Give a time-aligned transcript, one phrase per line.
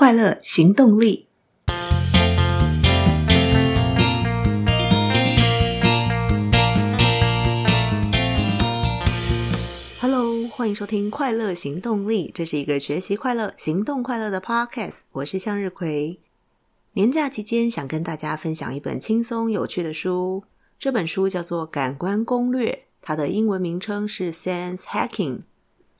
[0.00, 1.26] 快乐行动力。
[10.00, 15.00] Hello，欢迎收听《快乐行动力》，这是一个学习快乐、行动快乐的 Podcast。
[15.12, 16.18] 我是向日葵。
[16.94, 20.44] 年假期间，想跟大家分享一本轻松有趣的书。
[20.78, 22.70] 这本书叫做《感官攻略》，
[23.02, 25.40] 它的英文名称是 Sense Hacking。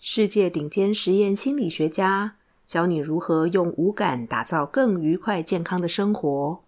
[0.00, 2.36] 世界顶尖实验心理学家
[2.70, 6.62] 教你如何用五感打造更愉快、健康的生活。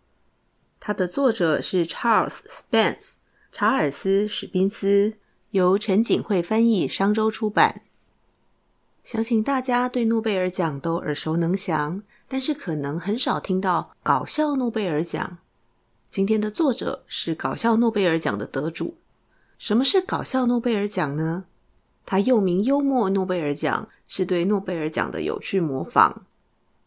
[0.81, 3.13] 它的作者是 Charles Spence，
[3.53, 5.15] 查尔斯·史宾斯，
[5.51, 7.83] 由陈锦慧翻译，商周出版。
[9.05, 15.39] 相信大家对诺贝尔奖都耳熟能详，但是可能很少听到搞笑诺贝尔奖。
[16.11, 18.97] 今天的作者是搞笑诺贝尔奖的得主。
[19.57, 21.45] 什么是搞笑诺贝尔奖呢？
[22.05, 26.27] 它又名幽默诺贝尔奖，是对诺贝尔奖的有趣模仿。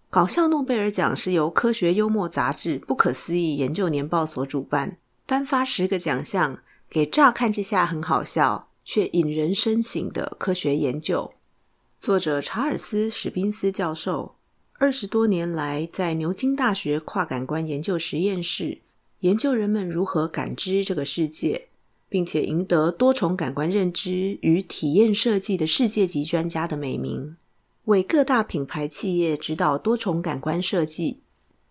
[0.10, 11.34] 搞笑诺贝尔奖是由科学幽默杂志《不可思议研究年报》所主办，颁发十个奖项给乍看之下很好笑却引人深省的科学研究。
[12.00, 14.36] 作者查尔斯·史宾斯教授
[14.78, 18.80] 二十多年来在牛津大学跨感官研究实验室。
[19.20, 21.70] 研究人们如何感知这个世界，
[22.10, 27.36] 并且赢得多重感官认知与体验设计的世界级专家的美名，
[27.86, 31.20] 为各大品牌企业指导多重感官设计。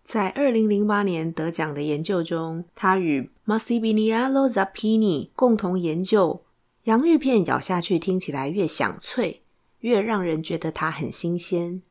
[0.03, 6.43] 在二零零八年得奖的研究中，他与 Massimiliano Zappini 共同研究，
[6.83, 9.41] 洋芋片咬下去听起来越响脆，
[9.79, 11.81] 越让人觉得它很新鲜。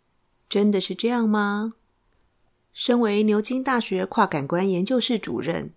[0.49, 1.75] 真的是这样吗？
[2.73, 5.73] 身为牛津大学跨感官研究室主任，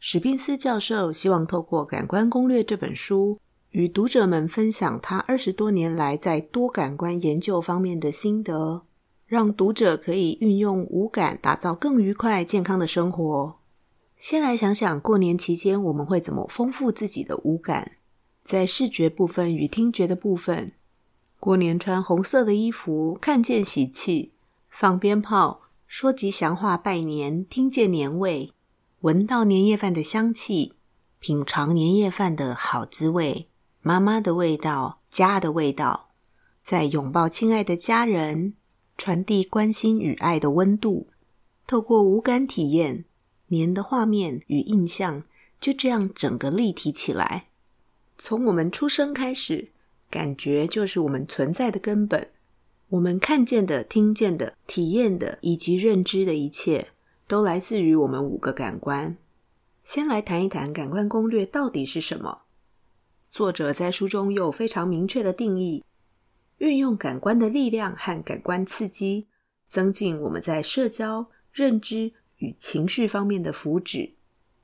[0.00, 3.36] 史宾斯教授希望透过《感官攻略》这本书，
[3.70, 8.82] 与读者们分享他二十多年来在多感官研究方面的心得，
[9.26, 13.56] 让读者可以运用五感打造更愉快、健康的生活。
[14.16, 17.96] 先来想想过年期间我们会怎么丰富自己的五感，
[18.44, 20.70] 在视觉部分与听觉的部分，
[21.40, 24.32] 过年穿红色的衣服，看见喜气，
[24.70, 25.62] 放鞭炮。
[25.88, 28.52] 说吉祥话、拜年，听见年味，
[29.02, 30.72] 闻到年夜饭的香气，
[31.20, 33.46] 品尝年夜饭的好滋味，
[33.80, 36.08] 妈妈的味道，家的味道，
[36.64, 38.54] 在拥抱亲爱的家人，
[38.96, 41.06] 传递关心与爱的温度。
[41.64, 43.04] 透过五感体验，
[43.46, 45.22] 年的画面与印象
[45.60, 47.46] 就这样整个立体起来。
[48.16, 49.70] 从我们出生开始，
[50.10, 52.30] 感觉就是我们存在的根本。
[52.88, 56.88] 我们看见的、听见的、体验的以及认知的一切，
[57.28, 59.18] 都来自于我们五个感官。
[59.84, 62.42] 先来谈一谈感官攻略到底是什么。
[63.30, 65.84] 作者在书中有非常明确的定义：
[66.56, 69.26] 运用感官的力量和感官刺激，
[69.66, 74.12] 增进我们在社交、认知与情绪方面的福祉。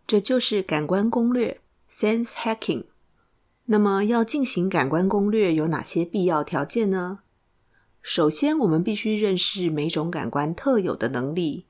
[0.07, 1.61] 这就是感官攻略
[1.91, 2.85] （sense hacking）。
[3.67, 7.21] 那么，要进行感官攻略有哪些必要条件呢？
[8.01, 11.67] 首先，我们必须认识每种感官特有的能力，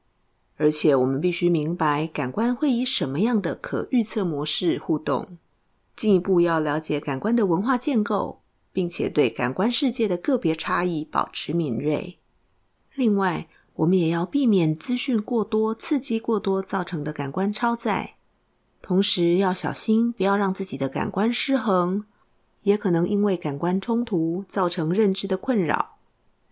[0.57, 5.39] 而且我们必须明白感官会以什么样的可预测模式互动。
[5.97, 8.43] 进一步要了解感官的文化建构，
[8.73, 12.19] 并且对感官世界的个别差异保持敏锐。
[12.95, 18.15] 另外，我们也要避免资讯过多、刺激过多造成的感官超载，
[18.81, 22.05] 同时要小心不要让自己的感官失衡，
[22.63, 25.97] 也可能因为感官冲突造成认知的困扰。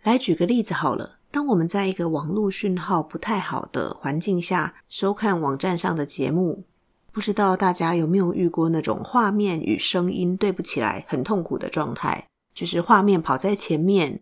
[0.03, 6.65] 来举个例子好了，当我们在一个网络讯号不太好的环境下收看网站上的节目，
[7.11, 12.29] 不知道大家有没有遇过那种画面与声音对不起来很痛苦的状态？
[12.55, 14.21] 就是画面跑在前面，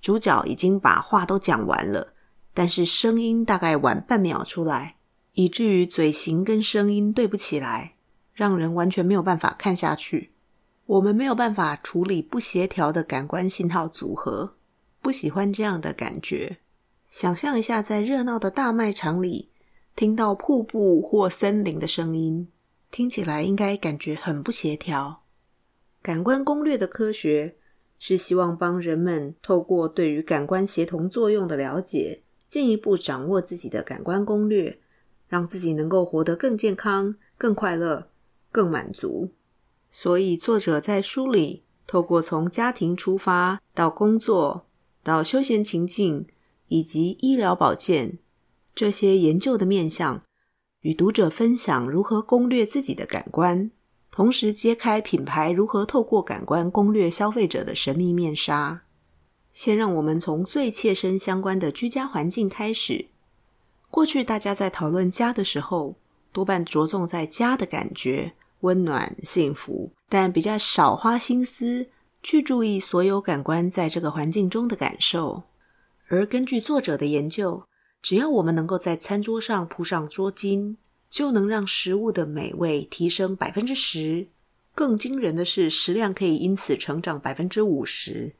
[0.00, 2.14] 主角已经把话都讲完了，
[2.52, 4.96] 但是声音大概晚半秒出来，
[5.34, 7.94] 以至于嘴型跟声音对不起来，
[8.34, 10.32] 让人完全没有办法看下去。
[10.86, 14.56] 我们没有办法处理不协调的感官信号组合。
[15.02, 16.58] 不喜欢这样的感觉。
[17.08, 19.50] 想象一下，在热闹的大卖场里，
[19.96, 22.48] 听到瀑布或森林的声音，
[22.90, 25.22] 听起来应该感觉很不协调。
[26.00, 27.56] 感官攻略的科学
[27.98, 34.78] 是希望帮人们透过对于感官协同作用的了解，进一步掌握自己的感官攻略，
[35.28, 38.08] 让自己能够活得更健康、更快乐、
[38.52, 39.32] 更满足。
[39.90, 44.66] 所以，作者在书里透过从家庭出发到工作。
[45.10, 46.28] 到休闲情境
[46.68, 48.18] 以及医疗保健
[48.76, 50.22] 这些研究的面向，
[50.82, 53.72] 与读者分享如何攻略自己的感官，
[54.12, 58.82] 同时揭开品牌如何透过感官攻略消费者的神秘面纱。
[59.50, 63.08] 先让我们从最切身相关的居家环境开始。
[63.90, 65.96] 过去大家在讨论家的时候，
[66.30, 71.88] 多半着重在家的感觉，温暖、幸福，但比较少花心思
[72.22, 75.44] 去注意所有感官在这个环境中的感受。
[76.08, 77.64] 而根据作者的研究，
[78.02, 80.76] 只要我们能够在餐桌上铺上桌巾，
[81.08, 84.28] 就能让食物的美味提升百分之十。
[84.74, 88.34] 更惊人的是，食量可以因此成长百分之五十。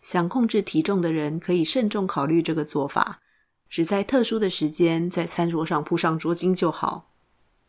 [0.00, 3.20] 想控制体重的人可以慎重考虑这个做法，
[3.70, 7.10] 只在特殊的时间在餐桌上铺上桌巾就好。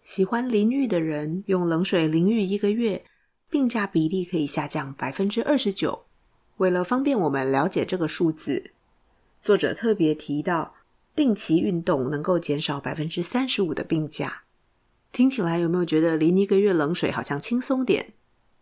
[0.02, 3.06] 喜欢淋浴的人用冷水淋浴一个月，
[3.54, 6.06] 病假比例可以下降百分之二十九。
[6.58, 8.72] 为了方便我们了解这个数字，
[9.44, 10.74] 作者特别提到，
[11.16, 14.42] 定期运动能够减少百分之三十五的病假。
[15.12, 18.14] 听起来有没有觉得淋一个月冷水好像轻松点？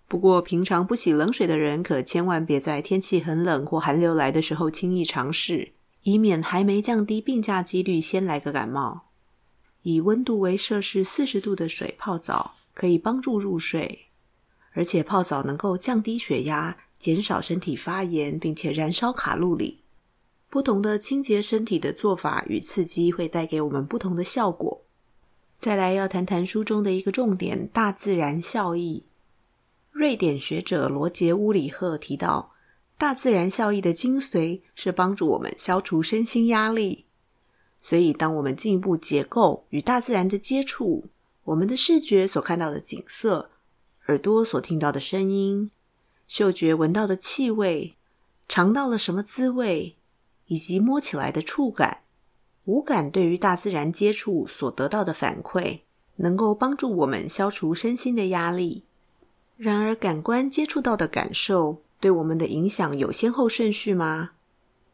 [0.09, 5.71] 不过平常不洗冷水的人，可千万别在天气很冷或寒流来的时候轻易尝试，
[6.03, 9.03] 以免还没降低病假几率先来个感冒。
[9.83, 14.07] 以温度为摄氏四十度的水泡澡，可以帮助入睡，
[14.73, 19.81] 而且泡澡能够降低血压，减少身体发炎，并且燃烧卡路里。
[20.49, 24.83] 不同的清洁身体的做法与刺激，会带给我们不同的效果。
[25.59, 29.05] 再来要谈谈书中的一个重点——大自然效益。
[29.91, 32.53] 瑞典学者罗杰·乌里赫提到，
[32.97, 37.05] 大自然效益的精髓是帮助我们消除身心压力。
[37.79, 41.05] 所以，当我们进一步结构与大自然的接触，
[41.43, 43.50] 我们的视觉所看到的景色、
[44.11, 45.71] 耳朵所听到的声音、
[46.27, 47.95] 嗅觉闻到的气味、
[48.49, 49.95] 尝到了什么滋味，
[50.47, 51.99] 以及摸起来的触感。
[52.65, 55.79] 五感对于大自然接触所得到的反馈，
[56.17, 58.83] 能够帮助我们消除身心的压力。
[59.55, 64.31] 然而，感官接触到的感受对我们的影响有先后顺序吗？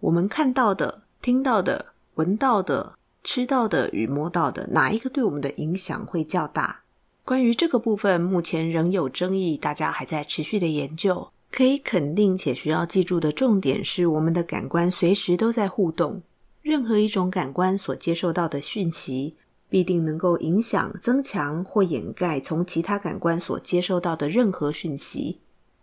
[0.02, 6.84] 我们看到的、听到的、闻到的、吃到的与摸到的，哪一个对我们的影响会较大？
[7.28, 11.28] 关于这个部分，目前仍有争议，大家还在持续的研究。
[11.52, 16.22] 可以肯定且需要记住的重点是，我们的感官随时都在互动。
[16.62, 19.36] 任何一种感官所接受到的讯息，
[19.68, 25.40] 必定能够影响、增强或掩盖从其他感官所接受到的任何讯息。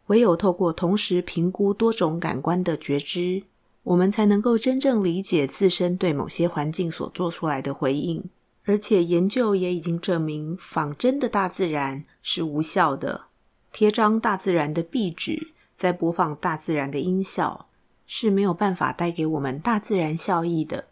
[0.07, 3.43] 唯有透过同时评估多种感官的觉知，
[3.83, 8.25] 我们才能够真正理解自身对某些环境所做出来的回应。
[8.65, 13.27] 而且研究也已经证明，仿真的大自然是无效的。
[13.73, 17.69] 贴张大自然的壁纸，再播放大自然的音效。
[18.07, 20.89] 是没有办法带给我们大自然效益的，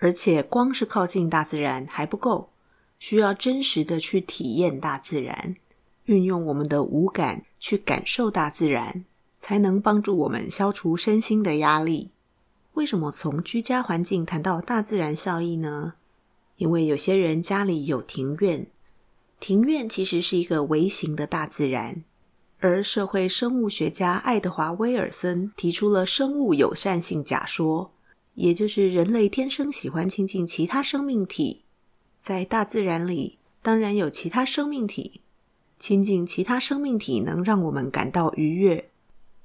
[0.00, 2.50] 而且光是靠近大自然还不够，
[2.98, 5.54] 需要真实的去体验大自然，
[6.06, 9.04] 运用我们的五感去感受大自然，
[9.38, 12.10] 才能帮助我们消除身心的压力。
[12.72, 15.94] 为什么从居家环境谈到大自然效益呢？
[16.56, 18.66] 因为有些人家里有庭院，
[19.38, 22.02] 庭院其实是一个微型的大自然。
[22.58, 27.92] 而社会生物学家爱德华·威尔森提出了生物友善性假说，
[28.32, 31.64] 也就是人类天生喜欢亲近其他生命体。
[32.18, 35.20] 在大自然里，当然有其他生命体，
[35.78, 38.90] 亲近其他生命体能让我们感到愉悦。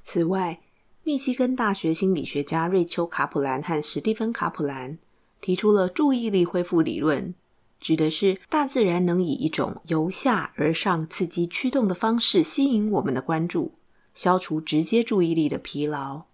[0.02, 0.62] 此外，
[1.04, 4.98] 密西根大学心理学家瑞秋·卡普兰和史蒂芬·卡普兰
[5.42, 7.36] 提出了注意力恢复理论。
[7.80, 13.74] 指的是大自然能以一种由下而上刺激驱动的方式吸引我们的关注，
[14.14, 16.26] 消除直接注意力的疲劳。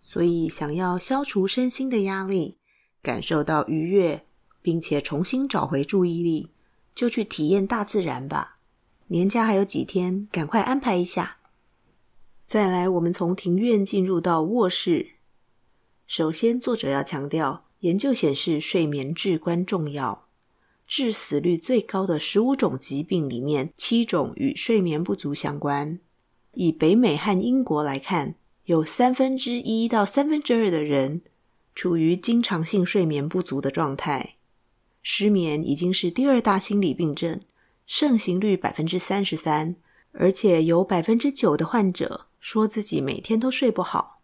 [0.00, 2.56] 所以，想要消除身心的压力，
[3.02, 4.24] 感受到愉悦，
[4.62, 6.48] 并且重新找回注意力，
[6.94, 8.56] 就去体验大自然吧。
[9.08, 11.36] 年假还有几天，赶快安排一下。
[12.46, 15.10] 再来，我们从庭院进入到卧室。
[16.06, 20.26] 首先，作者要强调，研究显示睡眠至关重要。
[20.86, 26.00] 致死率最高的十五种疾病里面，七种与睡眠不足相关。
[26.54, 31.20] 以北美和英国来看，有三分之一到三分之二的人
[31.74, 34.36] 处于经常性睡眠不足的状态。
[35.02, 37.40] 失眠已经是第二大心理病症，
[37.86, 39.76] 盛行率百分之三十三，
[40.12, 44.22] 而且有百分之九的患者说自己每天都睡不好。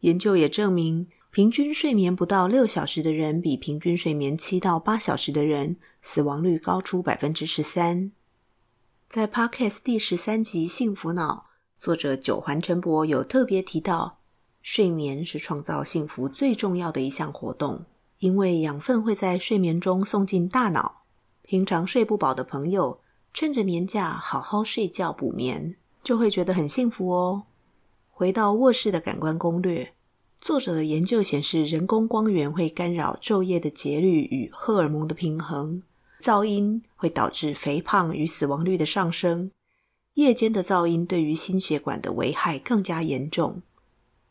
[0.00, 8.10] 研究也证明，平均睡眠不到六小时的人，比平均睡眠七到八小时的人死亡率高出百分之十三。
[9.08, 11.46] 在 Podcast 第十三集《幸福脑》，
[11.80, 14.18] 作者九环陈博有特别提到，
[14.60, 17.84] 睡眠是创造幸福最重要的一项活动，
[18.18, 21.02] 因为养分会在睡眠中送进大脑。
[21.42, 23.00] 平常睡不饱的朋友，
[23.32, 27.44] 趁着年假好好睡觉补眠，就会觉得很幸福哦。
[28.08, 29.94] 回到卧室的感官攻略。
[30.40, 35.82] 作者的研究显示，人工光源会干扰昼夜的节律与荷尔蒙的平衡，
[36.22, 39.50] 噪音会导致肥胖与死亡率的上升。
[40.14, 43.60] 夜间的噪音对于心血管的危害更加严重。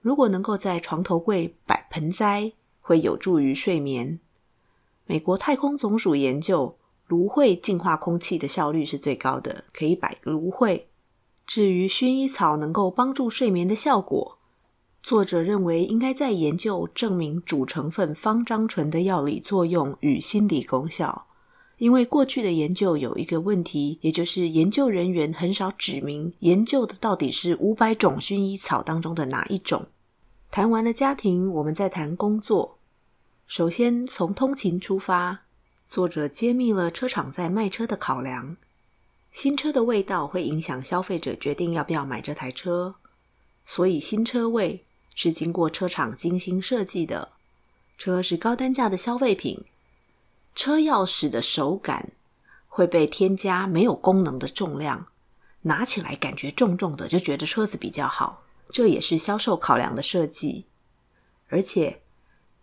[0.01, 4.19] 如果能够在床头柜摆盆栽，会有助于睡眠。
[5.05, 6.75] 美国太空总署研究，
[7.05, 10.87] 芦荟净化空气的效率是最高的，可以摆个芦荟。
[11.45, 14.38] 至于薰衣草能够帮助睡眠的效果，
[15.09, 21.25] 作者认为应该在研究证明主成分芳樟醇的药理作用与心理功效。
[21.79, 29.87] 因为过去的研究有一个问题，也就是研究人员很少指明研究的到底是五百种薰衣草当中的哪一种。
[30.51, 32.77] 谈完了家庭，我们再谈工作。
[33.47, 35.39] 首先从通勤出发，
[35.87, 38.57] 作者揭秘了车厂在卖车的考量。
[39.31, 42.93] 新车的味道会影响消费者决定要不要买这台车，
[43.65, 44.85] 所以新车味
[45.21, 47.27] 是经过车厂精心设计的。
[47.97, 49.65] 车是高单价的消费品。
[50.55, 52.11] 车钥匙的手感
[52.69, 55.07] 会被添加没有功能的重量，
[55.63, 58.43] 拿起来感觉重重的，就觉得车子比较好。
[58.69, 60.63] 这也是销售考量的设计。
[61.49, 62.01] 而且，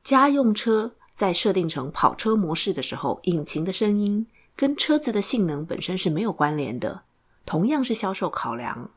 [0.03, 7.03] 家用车在设定成跑车模式的时候，引擎的声音跟车子的性能本身是没有关联的。
[7.45, 8.91] 同样是销售考量，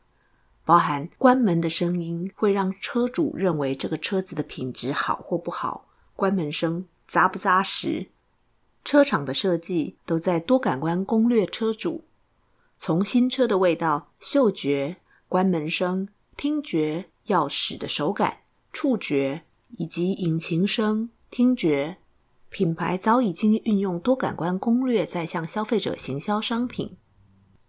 [0.64, 8.10] 包含关门的声音会让车主认为这个车子的品质好或不好，关门声扎不扎实。
[8.84, 12.04] 车厂的设计都在多感官攻略车主，
[12.78, 14.96] 从新车的味道、嗅觉、
[15.28, 18.38] 关门声、听觉、钥匙的手感、
[18.72, 19.42] 触觉
[19.76, 21.98] 以及引擎声、听觉，
[22.48, 26.96] 品牌早已经运用多感官攻略在向消费者行销商品。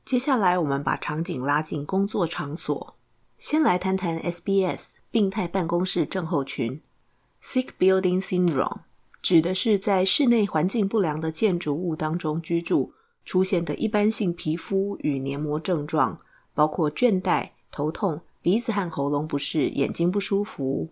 [0.03, 2.95] 接下来，我们把场景拉进工作场所，
[3.37, 6.81] 先来谈谈 SBS 病态办公室症候群
[7.41, 8.79] （Sick Building Syndrome）。
[9.21, 12.91] 指的是在室内环境不良的建筑物当中居住
[13.23, 16.19] 出现的一般性皮肤与黏膜症状，
[16.55, 20.89] 包括倦怠、头痛、鼻子和喉咙不适、眼睛不舒服。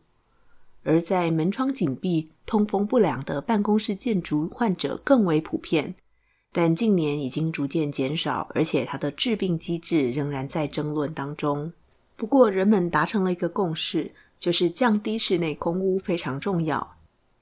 [0.83, 5.95] 而在门窗紧闭、通风不良的办公室建筑患者更为普遍，
[6.51, 11.71] 但近年已经逐渐减少，而且它的致病机制仍然在争论当中。
[12.15, 16.95] 不过，人们达成了一个共识，就是降低室内空污非常重要。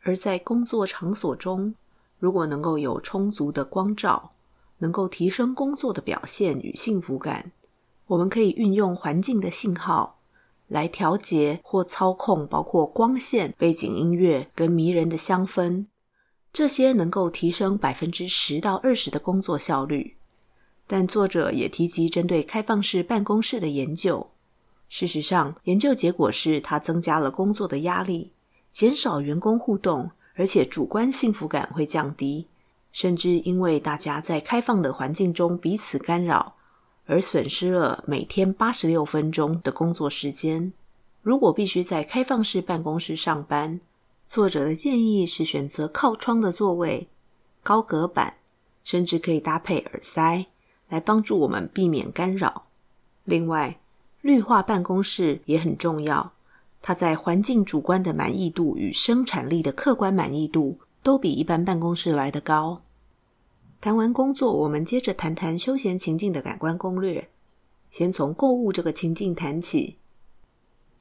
[0.04, 1.74] 而在工作场所中，
[2.20, 4.32] 如果能够有充足的光照，
[4.78, 7.52] 能够提升工作的表现与幸福感，
[8.08, 10.20] 我们可以运用环境的信号
[10.68, 15.86] 来调节或操控，包括光线、背景音乐跟迷人的香氛，
[16.58, 20.16] 这些能够提升百分之十到二十的工作效率。
[20.88, 24.32] 但作者也提及针对开放式办公室的研究，
[24.90, 28.32] 事实上，研究结果是它增加了工作的压力。
[28.72, 32.48] 减少员工互动，而且主观幸福感会降低，
[32.92, 36.56] 甚至因为大家在开放的环境中彼此干扰，
[37.06, 40.74] 而损失了每天八十六分钟的工作时间。
[41.22, 43.80] 如果必须在开放式办公室上班，
[44.28, 47.08] 作者的建议是选择靠窗的座位、
[47.64, 48.36] 高隔板，
[48.84, 50.48] 甚至可以搭配耳塞，
[50.90, 52.68] 来帮助我们避免干扰。
[53.24, 53.80] 另外，
[54.22, 56.34] 绿化办公室也很重要。
[56.82, 62.82] 它在环境主观的满意度与生产力的客观满意度都比一般办公室来得高。
[63.80, 67.30] 谈完工作，我们接着谈谈休闲情境的感官攻略。
[67.90, 69.98] 先从购物这个情境谈起。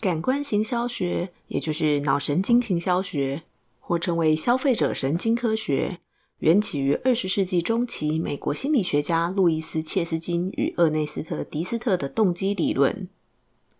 [0.01, 3.43] 感官行销学，也就是脑神经行销学，
[3.81, 5.99] 或称为消费者神经科学，
[6.41, 13.09] 缘起于二十世纪中期美国心理学家路易斯·切斯金与厄内斯特·迪斯特的动机理论。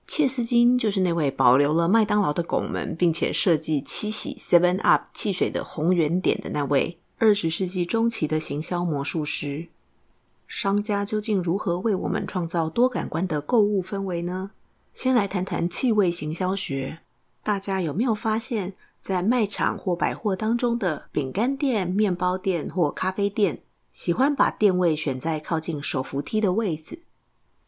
[0.07, 9.67] 切斯金就是那位保留了麦当劳的拱门，并且设计七喜 Seven Up 汽水的红圆点的那位二十世纪中期的行销魔术师。
[10.47, 14.53] 商家究竟如何为我们创造多感官的购物氛围呢？
[14.97, 17.01] 先来谈谈气味行销学。
[17.43, 18.73] 大家有没有发现，
[19.03, 23.61] 在卖场或百货当中的饼干店、面包店或咖啡店，
[23.91, 27.03] 喜欢把店位选在靠近手扶梯的位置？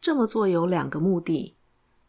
[0.01, 1.53] 这么做有两个目的。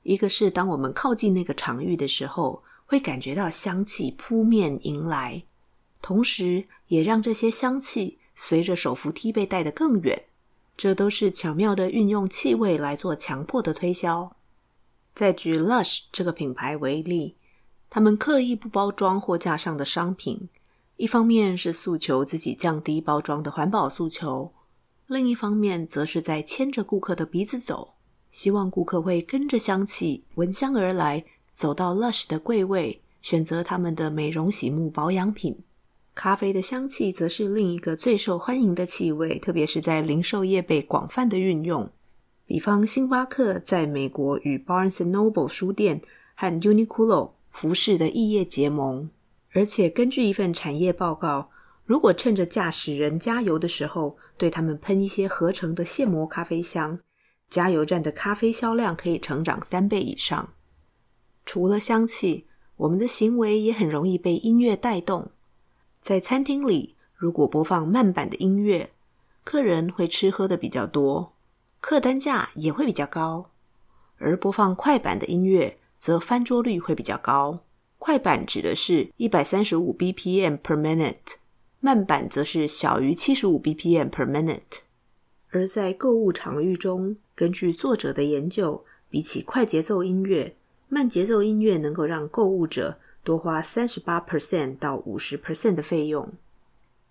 [0.04, 5.42] 一个是当我们靠近那个场域的时候，会感觉到香气扑面迎来，
[6.00, 10.24] 同时也让这些香气随着手扶梯被带得更远。
[10.78, 14.34] 这都是巧妙地运用气味来做强迫的推销。
[15.14, 17.36] 再举 Lush 这个品牌为例，
[17.88, 20.48] 他们刻意不包装货架上的商品，
[20.96, 24.52] 一方面是诉求自己降低包装的环保诉求，
[25.06, 27.94] 另一方面则是在牵着顾客的鼻子走。
[28.30, 35.58] 希望顾客会跟着香气闻香而来，走到 Lush 的柜位，选择他们的美容洗沐保养品。
[36.14, 41.90] 咖啡的香气则是另一个最受欢迎的气味，特别是在零售业被广泛的运用。
[42.50, 46.02] 比方，星巴克在美国与 Barnes Noble 书店
[46.34, 49.08] 和 Uniqlo 服饰的异业结盟，
[49.52, 51.48] 而且根据一份产业报告，
[51.84, 56.98] 如果趁着驾驶人加油的时候对他们喷一些合成的现磨咖啡香，
[57.48, 60.54] 加油站的咖啡销量可以成长三倍以上。
[61.46, 65.30] 除了香气，我们的行为也很容易被音乐带动。
[66.00, 68.90] 在餐厅里，如果播放慢板的音乐，
[69.44, 71.34] 客人会吃喝的比较多，
[71.80, 73.50] 客单价也会比较高；
[74.18, 77.60] 而播放快板的音乐，则翻桌率会比较高。
[77.98, 81.36] 快板指的是一百三十五 BPM per minute，
[81.80, 84.80] 慢板则是小于七十五 BPM per minute。
[85.50, 90.54] 而在购物场域中，根据作者的研究，比起快节奏音乐，
[90.88, 96.30] 慢节奏音乐能够让购物者多花三十八 percent 到五十 percent 的费用。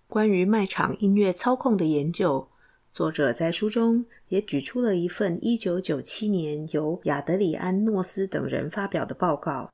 [0.07, 2.47] 关于卖场音乐操控的研究，
[2.91, 9.71] 作者在书中也举出了一份一九九七年由亚德里安·诺斯等人发表的报告。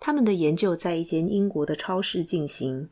[0.00, 2.88] 他们的研究在一间英国的超市进行，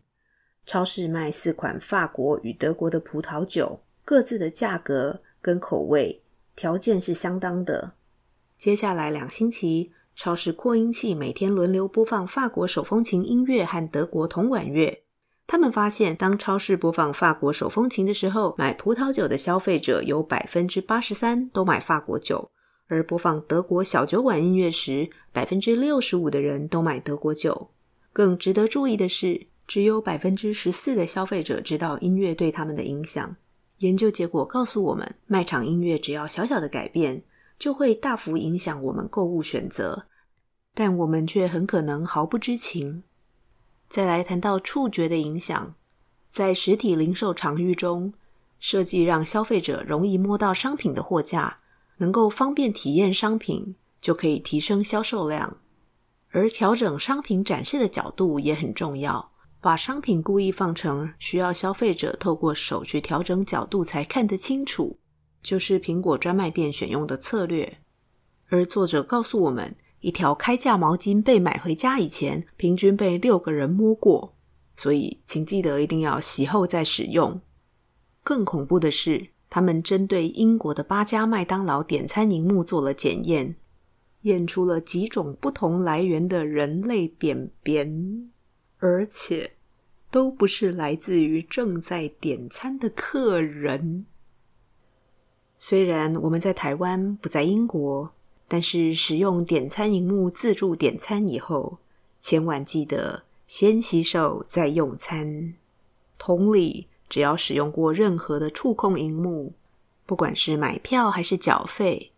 [0.64, 6.22] 超市卖四款法国与德国的葡萄酒，各自的价格跟口味
[6.54, 7.92] 条件是相当的。
[8.56, 15.01] 接下来两星期，超市扩音器每天轮流播放法国手风琴音乐和德国铜管乐。
[15.52, 22.48] 他们发现，当超市播放法国手风琴的时候，买葡萄酒的消费者有百分之八十三都买法国酒；
[22.88, 27.68] 而播放德国小酒馆音乐时，百分之六十五的人都买德国酒。
[28.14, 33.36] 更值得注意的是，只有百分之十四的消费者知道音乐对他们的影响。
[33.80, 37.22] 研究结果告诉我们，卖场音乐只要小小的改变，
[37.58, 40.06] 就会大幅影响我们购物选择，
[40.74, 43.02] 但我们却很可能毫不知情。
[43.92, 45.74] 再来谈到触觉的影响，
[46.30, 48.14] 在实体零售场域中，
[48.58, 51.58] 设计让消费者容易摸到商品的货架，
[51.98, 55.58] 能够方便体验商品，就可以提升销售量。
[56.30, 64.98] 而调整商品展示的角度也很重要，把商品故意放成需要消费者透过手去调整角度才看得清楚。
[65.42, 67.80] 就是苹果专卖店选用的策略，
[68.48, 74.34] 而作者告诉我们，一条开价毛巾被买回家以前，平均被六个人摸过，
[74.76, 77.40] 所以请记得一定要洗后再使用。
[78.22, 83.54] 更恐怖的是，他们针对英国的八家麦当劳点餐萤幕做了检验，
[84.22, 88.30] 验出了几种不同来源的人类便便，
[88.78, 89.52] 而且
[90.10, 94.06] 都不是来自于正在点餐的客人。
[95.58, 98.12] 虽然我们在台湾不在英国，
[98.52, 101.78] 但是使用点餐荧幕自助点餐以后，
[102.20, 105.54] 千万记得先洗手再用餐。
[106.18, 109.54] 同理，只要使用过任何的触控荧幕，
[110.04, 112.12] 不管是买票还是缴费，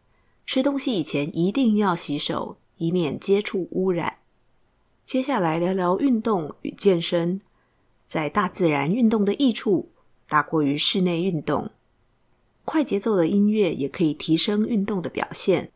[0.44, 4.16] 吃东西以前一定要洗手，以免接触污染。
[5.04, 7.40] 接下来聊聊运动与健身，
[8.08, 9.88] 在大自然运动的益处
[10.26, 11.70] 大过于室内运动。
[12.64, 15.70] 快节奏的音乐也可以提升运动的表现。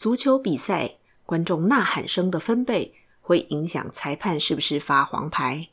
[0.00, 5.68] 足球比赛，观众呐喊声的分贝会影响裁判是不是发黄牌。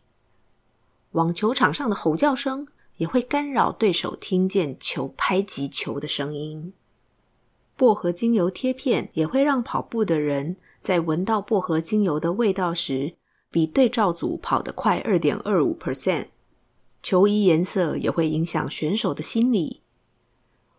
[1.12, 6.74] 网球场上的吼叫声也会干扰对手听见球拍击球的声音。
[7.78, 13.16] 薄荷精油贴片也会让跑步的人在闻到薄荷精油的味道时，
[13.50, 16.28] 比对照组跑得快二点二五 percent。
[17.02, 19.84] 球衣颜色也会影响选手的心理。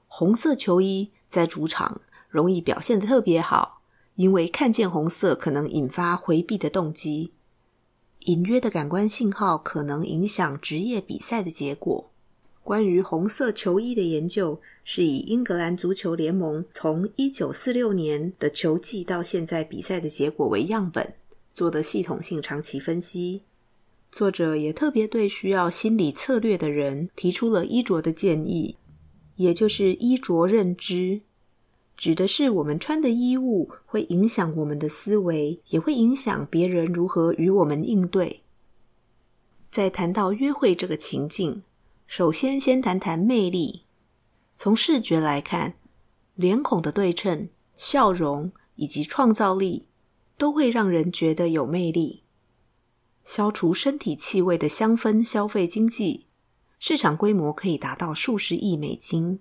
[0.07, 3.83] 红色球衣在主场容易表现得特别好，
[4.17, 7.33] 因为看见红色可能引发回避的动机。
[8.21, 12.11] 隐约的感官信号可能影响职业比赛的结果。
[12.63, 21.15] 关于红色球衣的研究，是以英格兰足球联盟从一九四六年的球季到现在比赛的结果为样本，
[21.55, 23.45] 做的系统性长期分析。
[24.13, 28.77] 作者也特别对需要心理策略的人提出了衣着的建议。
[29.37, 31.21] 也就是衣着认知，
[31.99, 38.45] 指的是我们穿的衣物会影响我们的思维，也会影响别人如何与我们应对。
[39.73, 41.65] 在谈到约会这个情境，
[42.07, 43.83] 首先先谈谈魅力。
[44.57, 45.75] 从视觉来看，
[46.37, 49.87] 脸孔的对称、笑容以及创造力，
[50.37, 52.23] 都会让人觉得有魅力。
[53.25, 56.27] 消除身体气味的香氛消费经济。
[56.79, 59.41] 市场规模可以达到数十亿美金，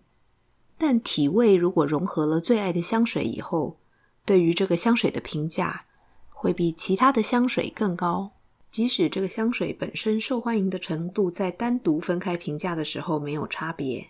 [0.78, 3.80] 但体味如果融合了最爱的香水以后，
[4.26, 5.86] 对于这个香水的评价
[6.30, 8.32] 会比其他的香水更高。
[8.70, 14.10] 即使这个香水本身受欢迎的程度，在单独分开评价的时候没有差别。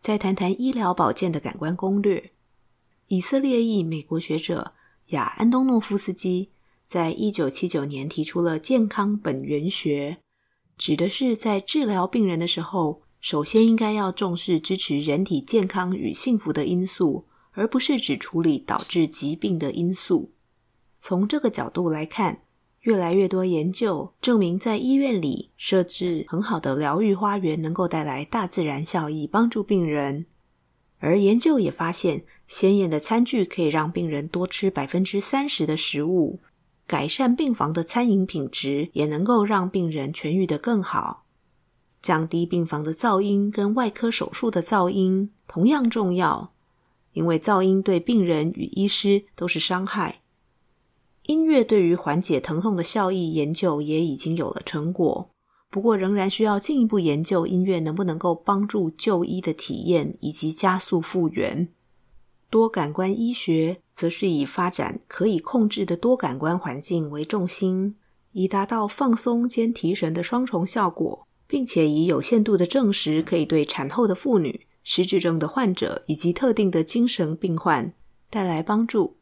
[0.00, 2.32] 再谈谈医疗保健的感官攻略。
[3.06, 4.74] 以色列裔美国学者
[5.08, 6.50] 亚安东诺夫斯基
[6.86, 10.18] 在一九七九年提出了健康本源学，
[10.76, 20.32] 指的是在治疗病人的时候，首先应该要重视支持人体健康与幸福的因素，而不是只处理导致疾病的因素。
[20.96, 22.40] 从这个角度来看，
[22.80, 30.24] 越来越多研究证明，在医院里设置很好的疗愈花园，能够带来大自然效益，帮助病人。
[30.98, 36.40] 而研究也发现，鲜艳的餐具可以让病人多吃百分之三十的食物，
[36.86, 41.26] 改善病房的餐饮品质，也能够让病人痊愈的更好。
[42.02, 46.52] 降低病房的噪音跟外科手术的噪音同样重要，
[47.12, 50.22] 因为噪音对病人与医师都是伤害。
[51.24, 55.30] 音乐对于缓解疼痛的效益研究也已经有了成果，
[55.70, 61.68] 不过仍然需要进一步研究音乐能不能够帮助就医的体验以及加速复原。
[62.48, 67.94] 多感官医学则是以发展可以控制的多感官环境为重心，
[68.32, 77.92] 以达到放松兼提神的双重效果，并且以有限度的证实可以对产后的妇女、失智症的患者以及特定的精神病患
[78.30, 79.16] 带来帮助。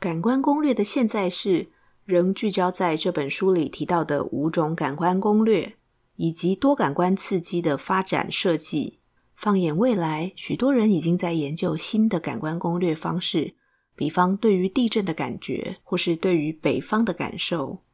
[0.00, 1.68] 感官攻略的现在式
[2.04, 5.76] 仍聚焦在这本书里提到的五种感官攻略，
[6.16, 8.98] 以及多感官刺激的发展设计。
[9.36, 13.54] 放眼未来，许多人已经在研究新的感官攻略方式，
[13.94, 17.84] 比方对于地震的感觉，或是对于北方的感受，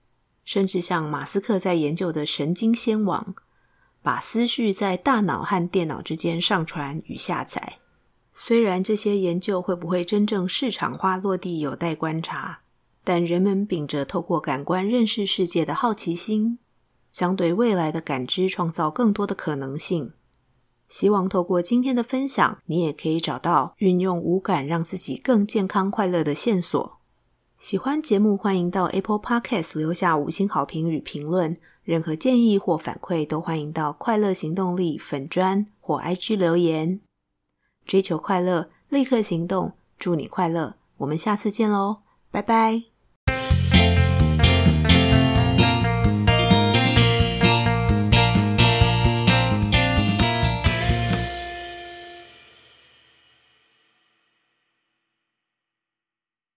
[0.43, 3.35] 甚至像马斯克在研究的神经纤网，
[4.05, 7.79] 把思绪在大脑和电脑之间上传与下载。
[8.35, 12.59] 虽然这些研究会不会真正市场化落地有待观察，
[13.03, 16.59] 但人们秉着透过感官认识世界的好奇心，
[17.11, 20.13] 将对未来的感知创造更多的可能性。
[20.87, 26.99] 希望透过今天的分享，你也可以找到运用五感让自己更健康快乐的线索。
[27.59, 31.57] 喜欢节目，欢迎到 Apple Podcast 留下五星好评与评论。
[31.85, 37.01] 任何建议或反馈都欢迎到快乐行动力粉专或 IG 留言。
[37.85, 39.73] 追求快乐，立刻行动。
[39.99, 41.99] 祝你快乐，我们下次见喽，
[42.31, 42.94] 拜拜。